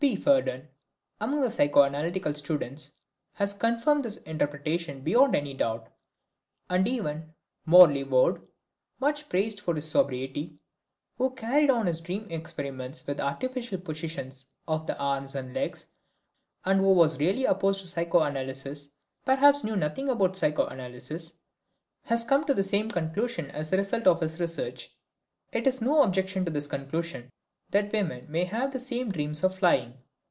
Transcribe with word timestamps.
P. 0.01 0.15
Federn, 0.17 0.67
among 1.19 1.41
the 1.41 1.49
psychoanalytical 1.49 2.35
students, 2.35 2.91
has 3.33 3.53
confirmed 3.53 4.03
this 4.03 4.17
interpretation 4.17 5.01
beyond 5.01 5.35
any 5.35 5.53
doubt, 5.53 5.89
and 6.71 6.87
even 6.87 7.35
Mourly 7.67 8.01
Vold, 8.01 8.47
much 8.99 9.29
praised 9.29 9.59
for 9.59 9.75
his 9.75 9.87
sobriety, 9.87 10.59
who 11.19 11.29
carried 11.35 11.69
on 11.69 11.85
his 11.85 12.01
dream 12.01 12.25
experiments 12.31 13.05
with 13.05 13.19
artificial 13.21 13.77
positions 13.77 14.47
of 14.67 14.87
the 14.87 14.97
arms 14.97 15.35
and 15.35 15.53
legs, 15.53 15.85
and 16.65 16.79
who 16.79 16.93
was 16.93 17.19
really 17.19 17.45
opposed 17.45 17.81
to 17.81 17.87
psychoanalysis 17.87 18.89
perhaps 19.23 19.63
knew 19.63 19.75
nothing 19.75 20.09
about 20.09 20.35
psychoanalysis 20.35 21.33
has 22.05 22.23
come 22.23 22.43
to 22.45 22.55
the 22.55 22.63
same 22.63 22.89
conclusion 22.89 23.51
as 23.51 23.71
a 23.71 23.77
result 23.77 24.07
of 24.07 24.21
his 24.21 24.39
research. 24.39 24.89
It 25.51 25.67
is 25.67 25.79
no 25.79 26.01
objection 26.01 26.43
to 26.45 26.51
this 26.51 26.65
conclusion 26.65 27.29
that 27.69 27.89
women 27.93 28.29
may 28.29 28.43
have 28.43 28.73
the 28.73 28.79
same 28.81 29.09
dreams 29.09 29.45
of 29.45 29.55
flying. 29.57 29.97